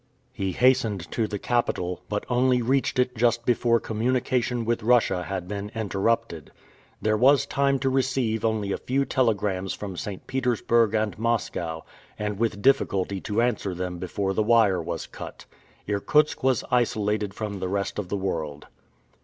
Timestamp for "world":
18.17-18.65